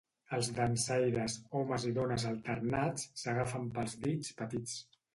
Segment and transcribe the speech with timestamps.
[0.35, 4.79] Els dansaires, homes i dones alternats, s'agafen pels dits petits.